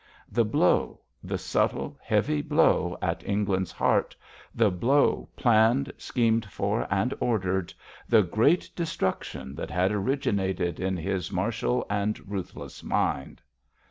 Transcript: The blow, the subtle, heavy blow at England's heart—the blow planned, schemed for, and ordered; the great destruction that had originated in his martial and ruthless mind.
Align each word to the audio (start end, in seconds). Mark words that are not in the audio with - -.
The 0.31 0.43
blow, 0.43 1.01
the 1.23 1.37
subtle, 1.37 1.95
heavy 2.01 2.41
blow 2.41 2.97
at 3.03 3.23
England's 3.23 3.71
heart—the 3.71 4.71
blow 4.71 5.29
planned, 5.35 5.93
schemed 5.95 6.43
for, 6.47 6.87
and 6.91 7.13
ordered; 7.19 7.71
the 8.09 8.23
great 8.23 8.67
destruction 8.75 9.53
that 9.53 9.69
had 9.69 9.91
originated 9.91 10.79
in 10.79 10.97
his 10.97 11.31
martial 11.31 11.85
and 11.87 12.19
ruthless 12.27 12.81
mind. 12.83 13.43